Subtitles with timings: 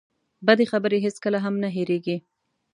[0.45, 2.17] بدې خبرې هېڅکله هم نه هېرېږي.